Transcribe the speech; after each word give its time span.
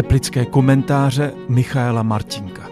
Teplické 0.00 0.44
komentáře 0.44 1.32
Michaela 1.48 2.02
Martinka. 2.02 2.70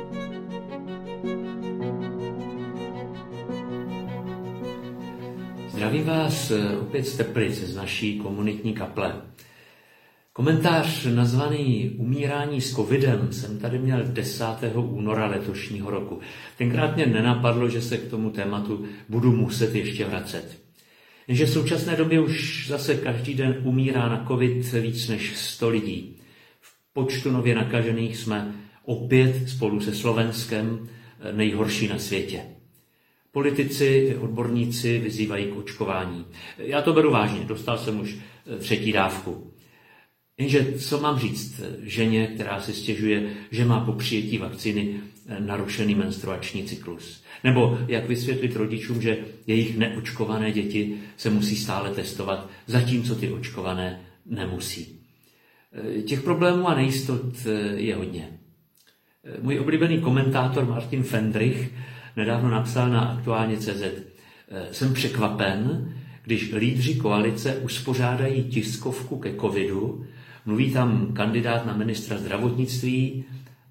Zdravím 5.69 6.05
vás 6.05 6.51
eh, 6.51 6.77
opět 6.77 7.07
z 7.07 7.17
Teplic, 7.17 7.55
z 7.55 7.77
naší 7.77 8.19
komunitní 8.19 8.73
kaple. 8.73 9.15
Komentář 10.33 11.07
nazvaný 11.07 11.91
Umírání 11.97 12.61
s 12.61 12.75
covidem 12.75 13.33
jsem 13.33 13.59
tady 13.59 13.79
měl 13.79 14.03
10. 14.05 14.45
února 14.75 15.27
letošního 15.27 15.91
roku. 15.91 16.21
Tenkrát 16.59 16.97
mě 16.97 17.07
nenapadlo, 17.07 17.69
že 17.69 17.83
se 17.83 17.97
k 17.97 18.11
tomu 18.11 18.31
tématu 18.31 18.85
budu 19.09 19.33
muset 19.33 19.75
ještě 19.75 20.05
vracet. 20.05 20.59
Jenže 21.29 21.47
v 21.47 21.51
současné 21.51 21.97
době 21.97 22.21
už 22.21 22.67
zase 22.69 22.95
každý 22.95 23.35
den 23.35 23.57
umírá 23.63 24.09
na 24.09 24.25
covid 24.29 24.73
víc 24.73 25.09
než 25.09 25.37
100 25.37 25.69
lidí. 25.69 26.18
Počtu 26.93 27.31
nově 27.31 27.55
nakažených 27.55 28.17
jsme 28.17 28.55
opět 28.85 29.49
spolu 29.49 29.81
se 29.81 29.95
Slovenskem 29.95 30.89
nejhorší 31.33 31.89
na 31.89 31.99
světě. 31.99 32.41
Politici, 33.33 34.17
odborníci 34.21 34.99
vyzývají 34.99 35.47
k 35.47 35.57
očkování. 35.57 36.25
Já 36.59 36.83
to 36.83 36.93
beru 36.93 37.11
vážně, 37.11 37.41
dostal 37.45 37.79
jsem 37.79 38.01
už 38.01 38.17
třetí 38.59 38.93
dávku. 38.93 39.53
Jenže 40.39 40.73
co 40.79 41.01
mám 41.01 41.19
říct 41.19 41.61
ženě, 41.83 42.27
která 42.27 42.61
si 42.61 42.73
stěžuje, 42.73 43.31
že 43.51 43.65
má 43.65 43.81
po 43.81 43.93
přijetí 43.93 44.39
vakcíny 44.39 45.01
narušený 45.39 45.95
menstruační 45.95 46.65
cyklus? 46.65 47.23
Nebo 47.45 47.79
jak 47.89 48.09
vysvětlit 48.09 48.57
rodičům, 48.57 49.03
že 49.03 49.19
jejich 49.47 49.79
neočkované 49.79 50.53
děti 50.53 51.01
se 51.17 51.31
musí 51.31 51.57
stále 51.57 51.91
testovat, 51.91 52.51
zatímco 52.67 53.15
ty 53.15 53.31
očkované 53.31 54.01
nemusí? 54.27 54.98
Těch 56.05 56.23
problémů 56.23 56.69
a 56.69 56.75
nejistot 56.75 57.47
je 57.75 57.97
hodně. 57.97 58.39
Můj 59.43 59.59
oblíbený 59.59 60.01
komentátor 60.01 60.65
Martin 60.65 61.03
Fendrich 61.03 61.75
nedávno 62.17 62.51
napsal 62.51 62.89
na 62.89 63.01
aktuálně 63.01 63.57
CZ. 63.57 63.83
Jsem 64.73 64.95
překvapen, 64.95 65.93
když 66.25 66.53
lídři 66.53 66.95
koalice 66.95 67.57
uspořádají 67.57 68.45
tiskovku 68.45 69.19
ke 69.19 69.35
covidu, 69.41 70.07
mluví 70.47 70.73
tam 70.73 71.13
kandidát 71.13 71.67
na 71.67 71.77
ministra 71.77 72.19
zdravotnictví, 72.19 73.25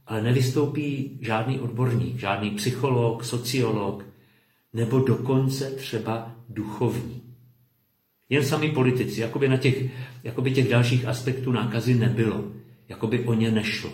ale 0.08 0.22
nevystoupí 0.22 1.20
žádný 1.22 1.60
odborník, 1.60 2.20
žádný 2.20 2.52
psycholog, 2.52 3.24
sociolog, 3.24 4.06
nebo 4.74 5.00
dokonce 5.00 5.72
třeba 5.72 6.36
duchovní. 6.50 7.27
Jen 8.30 8.46
sami 8.46 8.72
politici, 8.72 9.22
jako 9.22 9.40
by, 9.40 9.50
na 9.50 9.58
těch, 9.58 9.84
jako 10.24 10.42
by 10.42 10.52
těch 10.52 10.70
dalších 10.70 11.06
aspektů 11.06 11.52
nákazy 11.52 11.94
nebylo, 11.94 12.52
jako 12.90 13.08
by 13.08 13.20
o 13.20 13.34
ně 13.34 13.52
nešlo. 13.52 13.94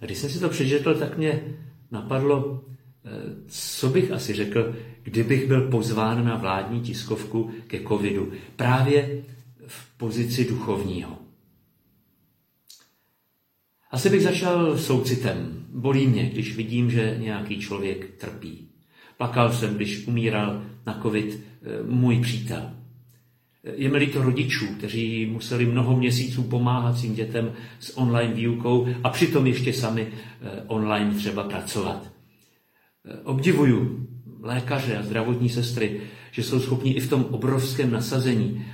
A 0.00 0.04
když 0.04 0.18
jsem 0.18 0.30
si 0.30 0.40
to 0.40 0.48
přečetl, 0.48 0.94
tak 0.94 1.18
mě 1.18 1.42
napadlo, 1.90 2.64
eh, 3.04 3.08
co 3.46 3.88
bych 3.88 4.10
asi 4.10 4.34
řekl, 4.34 4.76
kdybych 5.02 5.48
byl 5.48 5.70
pozván 5.70 6.24
na 6.24 6.36
vládní 6.36 6.80
tiskovku 6.80 7.50
ke 7.66 7.80
covidu. 7.80 8.32
Právě 8.56 9.22
v 9.66 9.96
pozici 9.96 10.44
duchovního. 10.44 11.18
Asi 13.90 14.10
bych 14.10 14.22
začal 14.22 14.78
soucitem. 14.78 15.66
Bolí 15.68 16.06
mě, 16.06 16.30
když 16.30 16.56
vidím, 16.56 16.90
že 16.90 17.16
nějaký 17.18 17.60
člověk 17.60 18.16
trpí. 18.16 18.71
Plakal 19.22 19.52
jsem, 19.52 19.74
když 19.74 20.06
umíral 20.06 20.62
na 20.86 20.98
covid 21.02 21.40
eh, 21.62 21.82
můj 21.82 22.20
přítel. 22.20 22.70
Je 23.76 23.88
mi 23.88 24.06
to 24.06 24.22
rodičů, 24.22 24.66
kteří 24.66 25.26
museli 25.26 25.66
mnoho 25.66 25.96
měsíců 25.96 26.42
pomáhat 26.42 26.98
svým 26.98 27.14
dětem 27.14 27.52
s 27.78 27.98
online 27.98 28.34
výukou 28.34 28.88
a 29.04 29.10
přitom 29.10 29.46
ještě 29.46 29.72
sami 29.72 30.08
eh, 30.08 30.62
online 30.66 31.14
třeba 31.14 31.42
pracovat. 31.42 32.10
Eh, 33.04 33.18
obdivuju 33.24 34.06
lékaře 34.40 34.96
a 34.96 35.02
zdravotní 35.02 35.48
sestry, 35.48 36.00
že 36.30 36.42
jsou 36.42 36.60
schopni 36.60 36.92
i 36.92 37.00
v 37.00 37.10
tom 37.10 37.24
obrovském 37.30 37.90
nasazení 37.90 38.64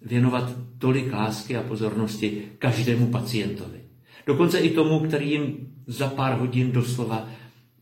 věnovat 0.00 0.52
tolik 0.78 1.12
lásky 1.12 1.56
a 1.56 1.62
pozornosti 1.62 2.42
každému 2.58 3.06
pacientovi. 3.06 3.80
Dokonce 4.26 4.58
i 4.58 4.70
tomu, 4.70 5.00
který 5.00 5.30
jim 5.30 5.56
za 5.86 6.08
pár 6.08 6.38
hodin 6.38 6.72
doslova 6.72 7.28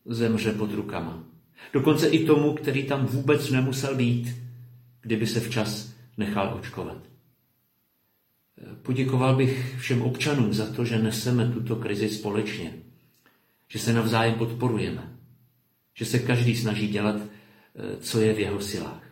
zemře 0.05 0.53
pod 0.53 0.75
rukama. 0.75 1.30
Dokonce 1.73 2.09
i 2.09 2.27
tomu, 2.27 2.55
který 2.55 2.85
tam 2.85 3.07
vůbec 3.07 3.51
nemusel 3.51 3.95
být, 3.95 4.37
kdyby 5.01 5.27
se 5.27 5.41
včas 5.41 5.93
nechal 6.17 6.55
očkovat. 6.59 6.97
Poděkoval 8.83 9.37
bych 9.37 9.77
všem 9.79 10.03
občanům 10.03 10.55
za 10.55 10.73
to, 10.73 10.85
že 10.85 10.99
neseme 10.99 11.49
tuto 11.49 11.77
krizi 11.77 12.09
společně, 12.09 12.75
že 13.69 13.79
se 13.79 13.93
navzájem 13.93 14.35
podporujeme, 14.35 15.13
že 15.95 16.05
se 16.05 16.19
každý 16.19 16.57
snaží 16.57 16.89
dělat, 16.89 17.17
eh, 17.17 17.97
co 17.97 18.21
je 18.21 18.35
v 18.35 18.39
jeho 18.39 18.61
silách. 18.61 19.03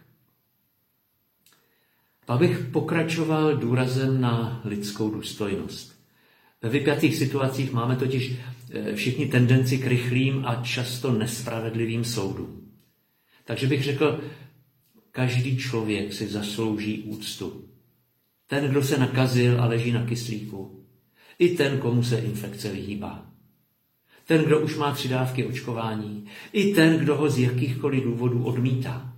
Abych 2.29 2.59
pokračoval 2.73 3.57
důrazem 3.57 4.21
na 4.21 4.61
lidskou 4.65 5.11
důstojnost. 5.11 5.98
Ve 6.63 6.69
vypjatých 6.69 7.17
situacích 7.17 7.73
máme 7.73 7.97
totiž 7.97 8.33
eh, 8.33 8.95
všichni 8.95 9.27
tendenci 9.27 9.79
k 9.79 9.87
rychlým 9.87 10.45
a 10.47 10.63
často 10.63 11.13
nespravedlivým 11.13 12.05
soudům. 12.05 12.71
Takže 13.45 13.67
bych 13.67 13.83
řekl, 13.83 14.21
každý 15.11 15.57
člověk 15.57 16.13
si 16.13 16.29
zaslouží 16.29 17.03
úctu. 17.03 17.65
Ten, 18.47 18.65
kdo 18.65 18.83
se 18.83 18.99
nakazil 18.99 19.61
a 19.63 19.67
leží 19.67 19.93
na 19.93 20.07
kyslíku. 20.07 20.85
I 21.39 21.49
ten, 21.49 21.79
komu 21.79 22.03
se 22.03 22.19
infekce 22.19 22.73
vyhýbá. 22.73 23.27
Ten, 24.25 24.45
kdo 24.45 24.61
už 24.61 24.77
má 24.77 24.95
tři 24.95 25.09
dávky 25.09 25.47
očkování. 25.47 26.25
I 26.53 26.75
ten, 26.75 26.99
kdo 26.99 27.17
ho 27.17 27.31
z 27.31 27.39
jakýchkoliv 27.39 28.05
důvodů 28.05 28.45
odmítá. 28.45 29.17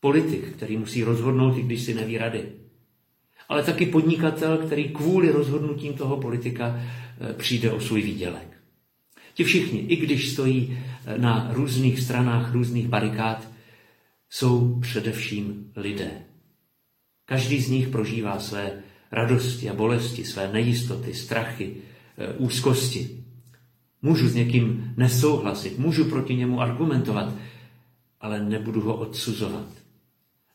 Politik, 0.00 0.52
který 0.52 0.76
musí 0.76 1.04
rozhodnout, 1.04 1.58
i 1.58 1.62
když 1.62 1.82
si 1.82 1.94
neví 1.94 2.18
rady. 2.18 2.52
Ale 3.48 3.62
taky 3.62 3.86
podnikatel, 3.86 4.58
který 4.58 4.88
kvůli 4.88 5.30
rozhodnutím 5.30 5.94
toho 5.94 6.16
politika 6.16 6.80
eh, 7.20 7.32
přijde 7.32 7.72
o 7.72 7.80
svůj 7.80 8.02
výdělek. 8.02 8.56
Ti 9.34 9.44
všichni, 9.44 9.78
i 9.78 9.96
když 9.96 10.32
stojí 10.32 10.78
eh, 11.06 11.18
na 11.18 11.48
různých 11.52 12.00
stranách 12.00 12.52
různých 12.52 12.88
barikád, 12.88 13.48
jsou 14.30 14.80
především 14.80 15.72
lidé. 15.76 16.10
Každý 17.26 17.60
z 17.60 17.70
nich 17.70 17.88
prožívá 17.88 18.38
své 18.38 18.82
radosti 19.12 19.70
a 19.70 19.74
bolesti, 19.74 20.24
své 20.24 20.52
nejistoty, 20.52 21.14
strachy, 21.14 21.76
eh, 22.18 22.32
úzkosti. 22.32 23.24
Můžu 24.02 24.28
s 24.28 24.34
někým 24.34 24.94
nesouhlasit, 24.96 25.78
můžu 25.78 26.04
proti 26.04 26.34
němu 26.34 26.60
argumentovat, 26.60 27.34
ale 28.20 28.44
nebudu 28.44 28.80
ho 28.80 28.96
odsuzovat. 28.96 29.68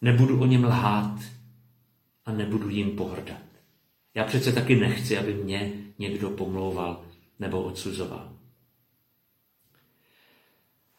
Nebudu 0.02 0.40
o 0.42 0.46
něm 0.46 0.64
lhát 0.64 1.20
a 2.26 2.32
nebudu 2.32 2.70
jim 2.70 2.92
pohrdat. 2.96 3.42
Já 4.16 4.24
přece 4.24 4.52
taky 4.52 4.76
nechci, 4.76 5.18
aby 5.18 5.34
mě 5.34 5.74
někdo 6.00 6.30
pomlouval 6.30 7.06
nebo 7.40 7.64
odsuzoval. 7.64 8.34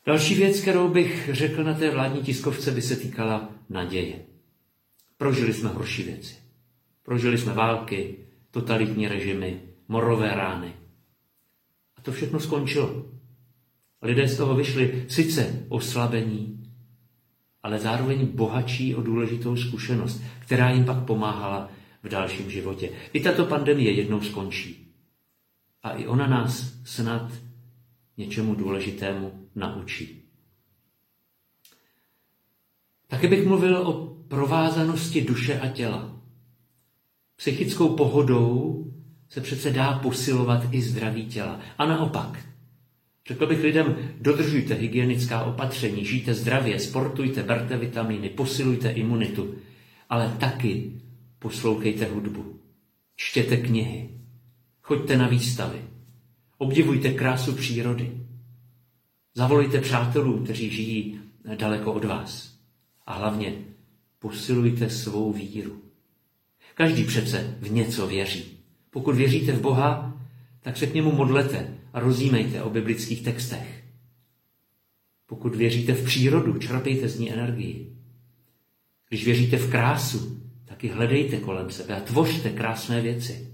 Další 0.06 0.34
věc, 0.34 0.60
kterou 0.60 0.88
bych 0.88 1.30
řekl 1.32 1.64
na 1.64 1.74
té 1.74 1.90
vládní 1.90 2.22
tiskovce, 2.22 2.70
by 2.70 2.82
se 2.82 2.96
týkala 2.96 3.48
naděje. 3.68 4.26
Prožili 5.16 5.52
jsme 5.52 5.68
horší 5.68 6.02
věci. 6.02 6.34
Prožili 7.02 7.38
jsme 7.38 7.52
války, 7.52 8.16
totalitní 8.50 9.08
režimy, 9.08 9.60
morové 9.88 10.34
rány. 10.34 10.72
A 11.96 12.02
to 12.02 12.12
všechno 12.12 12.40
skončilo. 12.40 13.06
Lidé 14.02 14.28
z 14.28 14.36
toho 14.36 14.54
vyšli 14.54 15.04
sice 15.08 15.66
oslabení, 15.68 16.61
ale 17.62 17.78
zároveň 17.78 18.26
bohatší 18.26 18.94
o 18.94 19.02
důležitou 19.02 19.56
zkušenost, 19.56 20.22
která 20.38 20.70
jim 20.70 20.84
pak 20.84 21.04
pomáhala 21.04 21.70
v 22.02 22.08
dalším 22.08 22.50
životě. 22.50 22.90
I 23.12 23.20
tato 23.20 23.44
pandemie 23.44 23.92
jednou 23.92 24.20
skončí. 24.20 24.88
A 25.82 25.90
i 25.90 26.06
ona 26.06 26.26
nás 26.26 26.72
snad 26.84 27.32
něčemu 28.16 28.54
důležitému 28.54 29.48
naučí. 29.54 30.22
Taky 33.08 33.28
bych 33.28 33.46
mluvil 33.46 33.76
o 33.76 33.92
provázanosti 34.28 35.20
duše 35.20 35.60
a 35.60 35.68
těla. 35.68 36.16
Psychickou 37.36 37.96
pohodou 37.96 38.84
se 39.28 39.40
přece 39.40 39.70
dá 39.70 39.98
posilovat 39.98 40.62
i 40.70 40.82
zdraví 40.82 41.26
těla. 41.26 41.60
A 41.78 41.86
naopak, 41.86 42.38
Řekl 43.26 43.46
bych 43.46 43.62
lidem, 43.62 43.96
dodržujte 44.20 44.74
hygienická 44.74 45.44
opatření, 45.44 46.04
žijte 46.04 46.34
zdravě, 46.34 46.78
sportujte, 46.78 47.42
berte 47.42 47.76
vitamíny, 47.76 48.28
posilujte 48.28 48.90
imunitu, 48.90 49.54
ale 50.08 50.36
taky 50.40 50.92
poslouchejte 51.38 52.04
hudbu, 52.04 52.60
čtěte 53.16 53.56
knihy, 53.56 54.10
choďte 54.82 55.16
na 55.16 55.28
výstavy, 55.28 55.78
obdivujte 56.58 57.12
krásu 57.12 57.54
přírody, 57.54 58.12
zavolejte 59.34 59.80
přátelů, 59.80 60.44
kteří 60.44 60.70
žijí 60.70 61.20
daleko 61.56 61.92
od 61.92 62.04
vás 62.04 62.58
a 63.06 63.14
hlavně 63.14 63.54
posilujte 64.18 64.90
svou 64.90 65.32
víru. 65.32 65.82
Každý 66.74 67.04
přece 67.04 67.56
v 67.60 67.72
něco 67.72 68.06
věří. 68.06 68.44
Pokud 68.90 69.14
věříte 69.14 69.52
v 69.52 69.60
Boha, 69.60 70.20
tak 70.60 70.76
se 70.76 70.86
k 70.86 70.94
němu 70.94 71.12
modlete 71.12 71.78
a 71.92 72.00
rozjímejte 72.00 72.62
o 72.62 72.70
biblických 72.70 73.22
textech. 73.22 73.84
Pokud 75.26 75.54
věříte 75.54 75.94
v 75.94 76.04
přírodu, 76.04 76.58
čerpejte 76.58 77.08
z 77.08 77.18
ní 77.18 77.32
energii. 77.32 77.96
Když 79.08 79.24
věříte 79.24 79.56
v 79.56 79.70
krásu, 79.70 80.42
taky 80.64 80.88
hledejte 80.88 81.36
kolem 81.36 81.70
sebe 81.70 81.96
a 81.96 82.00
tvořte 82.00 82.50
krásné 82.50 83.00
věci. 83.00 83.48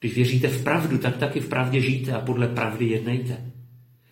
Když 0.00 0.14
věříte 0.14 0.48
v 0.48 0.64
pravdu, 0.64 0.98
tak 0.98 1.16
taky 1.16 1.40
v 1.40 1.48
pravdě 1.48 1.80
žijte 1.80 2.12
a 2.12 2.20
podle 2.20 2.48
pravdy 2.48 2.86
jednejte. 2.86 3.52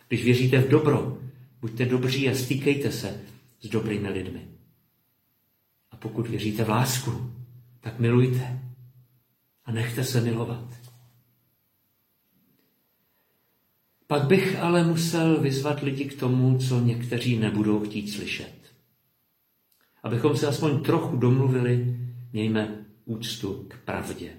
Když 0.09 0.25
věříte 0.25 0.59
v 0.59 0.69
dobro, 0.69 1.19
buďte 1.61 1.87
dobří 1.87 2.29
a 2.29 2.35
stýkejte 2.35 2.93
se 2.93 3.21
s 3.61 3.69
dobrými 3.69 4.09
lidmi. 4.09 4.41
A 5.91 5.97
pokud 5.97 6.29
věříte 6.29 6.65
v 6.65 6.69
lásku, 6.69 7.33
tak 7.81 7.99
milujte 7.99 8.63
a 9.65 9.73
nechte 9.73 10.05
se 10.05 10.21
milovat. 10.21 10.80
Pak 14.11 14.27
bych 14.27 14.59
ale 14.59 14.85
musel 14.85 15.41
vyzvat 15.41 15.83
lidi 15.83 16.05
k 16.05 16.21
tomu, 16.21 16.59
co 16.59 16.81
někteří 16.81 17.39
nebudou 17.39 17.81
chtít 17.81 18.11
slyšet. 18.11 18.53
Abychom 20.03 20.37
se 20.37 20.47
aspoň 20.47 20.83
trochu 20.83 21.17
domluvili, 21.17 21.97
mějme 22.33 22.87
úctu 23.05 23.67
k 23.69 23.77
pravdě. 23.85 24.31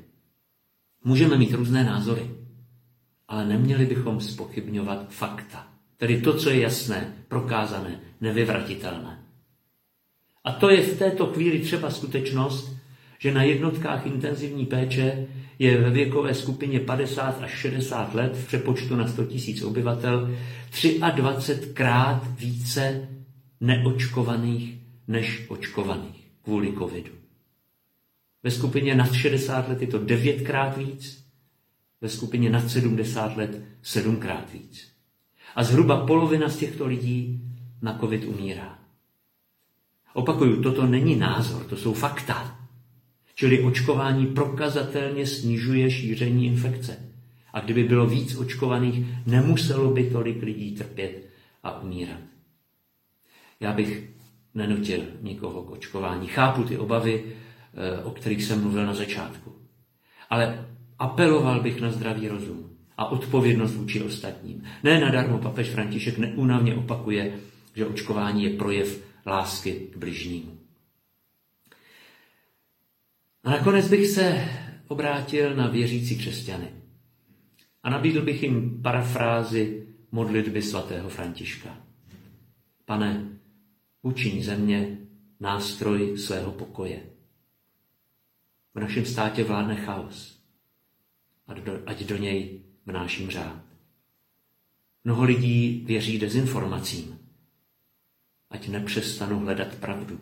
Můžeme 1.04 1.38
mít 1.38 1.54
různé 1.54 1.84
názory, 1.84 2.32
ale 3.28 3.46
neměli 3.46 3.86
bychom 3.86 4.22
spochybňovat 4.22 5.10
fakta. 5.10 5.68
Tedy 5.98 6.22
to, 6.22 6.38
co 6.38 6.50
je 6.50 6.62
jasné, 6.62 7.14
prokázané, 7.28 8.00
nevyvratitelné. 8.22 9.24
A 10.44 10.52
to 10.52 10.70
je 10.70 10.84
v 10.84 11.00
této 11.00 11.26
chvíli 11.26 11.60
třeba 11.60 11.90
skutečnost, 11.90 12.78
že 13.22 13.34
na 13.34 13.44
jednotkách 13.44 14.06
intenzivní 14.06 14.66
péče 14.66 15.28
je 15.60 15.82
ve 15.82 15.90
věkové 15.90 16.34
skupině 16.34 16.80
50 16.80 17.42
až 17.42 17.52
60 17.52 18.14
let 18.16 18.38
v 18.38 18.48
přepočtu 18.48 18.96
na 18.96 19.08
100 19.08 19.22
000 19.22 19.34
obyvatel 19.66 20.38
23 21.16 21.74
krát 21.74 22.40
více 22.40 23.10
neočkovaných 23.60 24.78
než 25.08 25.46
očkovaných 25.48 26.28
kvůli 26.44 26.74
covidu. 26.74 27.12
Ve 28.44 28.52
skupině 28.52 28.96
nad 28.96 29.14
60 29.14 29.70
let 29.70 29.82
je 29.82 29.88
to 29.88 30.00
9 30.00 30.42
krát 30.42 30.78
víc, 30.78 31.26
ve 32.02 32.10
skupině 32.10 32.50
nad 32.50 32.70
70 32.70 33.38
let 33.38 33.62
7 33.82 34.18
krát 34.18 34.54
víc. 34.54 34.92
A 35.56 35.64
zhruba 35.64 36.06
polovina 36.06 36.50
z 36.50 36.58
těchto 36.58 36.86
lidí 36.86 37.42
na 37.82 37.98
covid 38.00 38.26
umírá. 38.26 38.80
Opakuju, 40.14 40.64
toto 40.64 40.86
není 40.86 41.16
názor, 41.16 41.64
to 41.64 41.78
jsou 41.78 41.94
fakta. 41.94 42.61
Čili 43.36 43.64
očkování 43.64 44.26
prokazatelně 44.26 45.28
snižuje 45.28 45.92
šíření 45.92 46.46
infekce. 46.46 47.12
A 47.54 47.60
kdyby 47.60 47.84
bylo 47.84 48.08
víc 48.08 48.36
očkovaných, 48.36 49.06
nemuselo 49.26 49.92
by 49.92 50.10
tolik 50.10 50.44
lidí 50.44 50.72
trpět 50.72 51.30
a 51.64 51.82
umírat. 51.82 52.20
Já 53.60 53.74
bych 53.74 54.10
nenutil 54.54 55.00
nikoho 55.22 55.64
k 55.64 55.72
očkování. 55.72 56.28
Chápu 56.28 56.64
ty 56.64 56.78
obavy, 56.78 57.24
eh, 57.24 58.04
o 58.04 58.12
kterých 58.12 58.44
jsem 58.44 58.62
mluvil 58.62 58.86
na 58.86 58.94
začátku. 58.94 59.56
Ale 60.30 60.66
apeloval 61.00 61.62
bych 61.62 61.82
na 61.82 61.92
zdravý 61.92 62.28
rozum 62.28 62.70
a 62.98 63.06
odpovědnost 63.06 63.76
vůči 63.76 64.02
ostatním. 64.02 64.64
Ne 64.84 65.00
nadarmo 65.00 65.38
papež 65.38 65.70
František 65.70 66.18
neúnavně 66.18 66.76
opakuje, 66.76 67.34
že 67.76 67.86
očkování 67.86 68.44
je 68.44 68.50
projev 68.50 69.04
lásky 69.26 69.72
k 69.72 69.98
bližnímu. 69.98 70.61
A 73.44 73.50
nakonec 73.52 73.90
bych 73.90 74.08
se 74.08 74.50
obrátil 74.88 75.56
na 75.56 75.68
věřící 75.68 76.18
křesťany 76.18 76.68
a 77.84 77.90
nabídl 77.90 78.22
bych 78.22 78.44
jim 78.44 78.82
parafrázi 78.82 79.88
modlitby 80.12 80.62
svatého 80.62 81.10
Františka. 81.10 81.78
Pane, 82.86 83.40
učiň 84.02 84.44
země 84.44 84.98
nástroj 85.40 86.18
svého 86.18 86.52
pokoje. 86.52 87.04
V 88.76 88.80
našem 88.80 89.06
státě 89.06 89.44
vládne 89.44 89.76
chaos, 89.76 90.42
ať 91.86 92.04
do 92.04 92.18
něj 92.18 92.62
vnáším 92.86 93.30
řád. 93.30 93.64
Mnoho 95.04 95.24
lidí 95.24 95.84
věří 95.88 96.20
dezinformacím, 96.20 97.20
ať 98.50 98.68
nepřestanu 98.68 99.40
hledat 99.40 99.76
pravdu. 99.76 100.20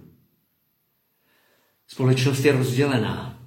Společnost 1.92 2.46
je 2.46 2.52
rozdělená, 2.52 3.44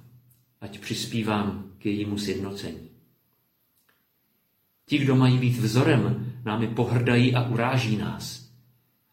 ať 0.61 0.79
přispívám 0.79 1.71
k 1.77 1.85
jejímu 1.85 2.17
sjednocení. 2.17 2.89
Ti, 4.85 4.97
kdo 4.97 5.15
mají 5.15 5.37
být 5.37 5.57
vzorem, 5.57 6.33
námi 6.45 6.67
pohrdají 6.67 7.35
a 7.35 7.47
uráží 7.47 7.97
nás, 7.97 8.51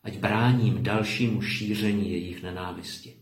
ať 0.03 0.19
bráním 0.19 0.83
dalšímu 0.83 1.43
šíření 1.43 2.11
jejich 2.11 2.43
nenávisti. 2.43 3.17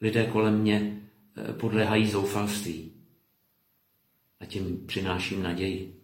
Lidé 0.00 0.26
kolem 0.26 0.60
mě 0.60 1.00
eh, 1.36 1.52
podléhají 1.52 2.10
zoufalství 2.10 2.92
a 4.40 4.46
tím 4.46 4.86
přináším 4.86 5.42
naději. 5.42 6.00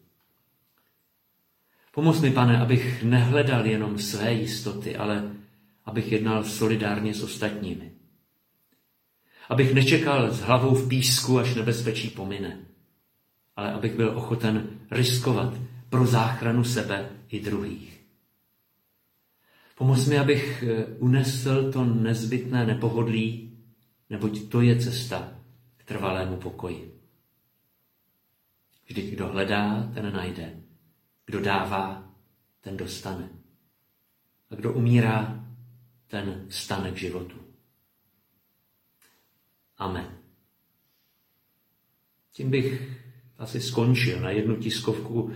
Pomoz 1.93 2.21
mi, 2.21 2.31
pane, 2.31 2.59
abych 2.59 3.03
nehledal 3.03 3.67
jenom 3.67 3.99
své 3.99 4.33
jistoty, 4.33 4.97
ale 4.97 5.37
abych 5.85 6.13
jednal 6.13 6.45
solidárně 6.45 7.15
s 7.15 7.23
ostatními. 7.23 7.97
Abych 9.49 9.75
nečekal 9.75 10.31
s 10.31 10.41
hlavou 10.41 10.75
v 10.75 10.89
písku, 10.89 11.39
až 11.39 11.55
nebezpečí 11.55 12.11
pomine, 12.11 12.59
ale 13.57 13.73
abych 13.73 13.95
byl 13.95 14.19
ochoten 14.19 14.69
riskovat 14.91 15.55
pro 15.89 16.07
záchranu 16.07 16.65
sebe 16.65 17.11
i 17.29 17.41
druhých. 17.41 18.01
Pomoz 19.75 20.09
mi, 20.09 20.19
abych 20.19 20.63
eh, 20.63 20.85
unesl 20.99 21.73
to 21.73 21.85
nezbytné 21.85 22.67
nepohodlí, 22.67 23.53
neboť 24.11 24.49
to 24.49 24.61
je 24.61 24.81
cesta 24.81 25.37
k 25.77 25.85
trvalému 25.85 26.37
pokoji. 26.37 26.97
Vždyť 28.87 29.07
kdo 29.13 29.29
hledá, 29.29 29.91
ten 29.95 30.13
najde. 30.15 30.63
Kdo 31.27 31.41
dává, 31.41 32.07
ten 32.61 32.77
dostane. 32.77 33.29
A 34.51 34.55
kdo 34.55 34.73
umírá, 34.73 35.45
ten 36.07 36.47
stane 36.49 36.91
k 36.95 37.11
životu. 37.11 37.37
Amen. 39.79 40.19
Tím 42.33 42.51
bych 42.51 42.97
asi 43.39 43.61
skončil. 43.61 44.21
Na 44.21 44.31
jednu 44.31 44.57
tiskovku 44.57 45.31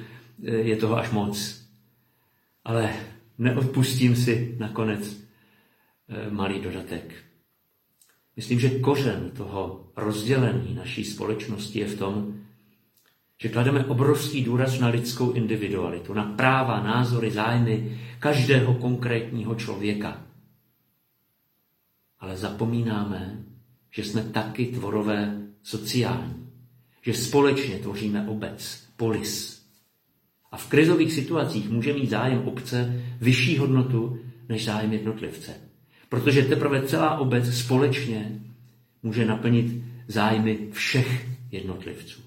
eh, 0.45 0.51
je 0.51 0.77
toho 0.77 0.97
až 0.97 1.11
moc. 1.11 1.67
Ale 2.65 2.95
neodpustím 3.39 4.17
si 4.17 4.57
nakonec 4.59 5.21
eh, 6.09 6.31
malý 6.31 6.61
dodatek. 6.61 7.15
Myslím, 8.37 8.61
že 8.61 8.79
kořen 8.79 9.31
toho 9.31 9.93
rozdělení 9.97 10.75
naší 10.75 11.05
společnosti 11.05 11.79
je 11.79 11.87
v 11.87 11.99
tom, 11.99 12.41
že 13.43 13.49
klademe 13.49 13.85
obrovský 13.85 14.45
důraz 14.45 14.79
na 14.79 14.89
lidskou 14.89 15.33
individualitu, 15.33 16.15
na 16.15 16.25
práva, 16.25 16.83
názory, 16.83 17.31
zájmy 17.31 18.01
každého 18.19 18.75
konkrétního 18.75 19.55
člověka. 19.55 20.27
Ale 22.19 22.37
zapomínáme, 22.37 23.45
že 23.91 24.05
jsme 24.05 24.23
taky 24.23 24.67
tvorové 24.67 25.41
sociální, 25.63 26.47
že 27.03 27.15
společně 27.15 27.79
tvoříme 27.79 28.27
obec, 28.29 28.85
polis. 28.97 29.63
A 30.53 30.57
v 30.57 30.69
krizových 30.69 31.13
situacích 31.13 31.71
může 31.71 31.93
mít 31.93 32.11
zájem 32.11 32.39
obce 32.39 33.03
vyšší 33.21 33.59
hodnotu 33.59 34.19
než 34.49 34.65
zájem 34.65 34.93
jednotlivce. 34.93 35.55
Protože 36.09 36.43
teprve 36.43 36.83
celá 36.83 37.19
obec 37.19 37.59
společně 37.59 38.41
může 39.03 39.25
naplnit 39.25 39.83
zájmy 40.09 40.59
všech 40.73 41.29
jednotlivců. 41.51 42.21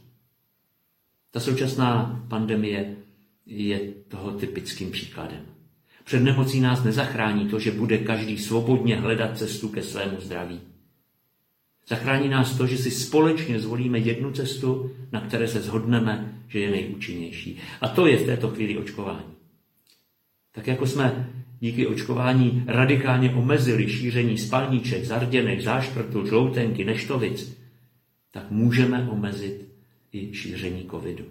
Ta 1.32 1.39
současná 1.39 2.24
pandemie 2.27 2.96
je 3.46 3.79
toho 4.08 4.32
typickým 4.32 4.91
příkladem. 4.91 5.46
Před 6.03 6.20
nemocí 6.20 6.60
nás 6.60 6.84
nezachrání 6.84 7.50
to, 7.50 7.60
že 7.60 7.72
bude 7.72 7.98
každý 7.98 8.38
svobodně 8.38 8.96
hledat 8.96 9.38
cestu 9.38 9.70
ke 9.70 9.82
svému 9.82 10.22
zdraví. 10.22 10.62
Zachrání 11.87 12.29
nás 12.29 12.57
to, 12.57 12.67
že 12.67 12.77
si 12.77 12.91
společně 12.91 13.59
zvolíme 13.59 13.99
jednu 13.99 14.31
cestu, 14.31 14.91
na 15.11 15.21
které 15.21 15.47
se 15.47 15.61
shodneme, 15.61 16.41
že 16.47 16.59
je 16.59 16.71
nejúčinnější. 16.71 17.59
A 17.81 17.87
to 17.87 18.07
je 18.07 18.17
v 18.17 18.25
této 18.25 18.49
chvíli 18.49 18.77
očkování. 18.77 19.33
Tak 20.51 20.67
jako 20.67 20.87
jsme 20.87 21.29
díky 21.59 21.87
očkování 21.87 22.63
radikálně 22.67 23.33
omezili 23.33 23.89
šíření 23.89 24.37
spalníček, 24.37 25.05
zarděnek, 25.05 25.61
záškrtů, 25.61 26.25
žloutenky, 26.27 26.85
neštovic, 26.85 27.57
tak 28.31 28.51
můžeme 28.51 29.09
omezit 29.11 29.67
i 30.11 30.33
šíření 30.33 30.87
covidu. 30.91 31.25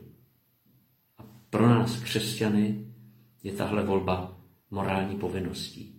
A 1.19 1.25
pro 1.51 1.69
nás, 1.69 2.01
křesťany, 2.01 2.85
je 3.43 3.53
tahle 3.53 3.85
volba 3.85 4.39
morální 4.71 5.17
povinností. 5.17 5.95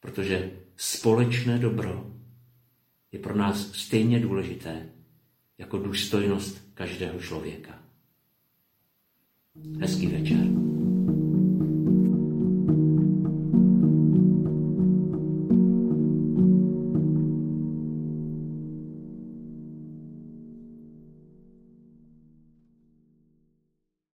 Protože 0.00 0.50
společné 0.76 1.58
dobro 1.58 2.17
je 3.12 3.18
pro 3.18 3.36
nás 3.36 3.72
stejně 3.72 4.20
důležité 4.20 4.88
jako 5.58 5.78
důstojnost 5.78 6.70
každého 6.74 7.20
člověka. 7.20 7.82
Hezký 9.80 10.06
večer. 10.06 10.38